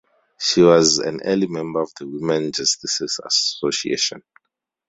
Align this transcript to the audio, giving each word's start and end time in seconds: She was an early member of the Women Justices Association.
She 0.39 0.63
was 0.63 0.97
an 0.97 1.21
early 1.25 1.45
member 1.45 1.79
of 1.79 1.91
the 1.99 2.07
Women 2.07 2.51
Justices 2.51 3.19
Association. 3.23 4.23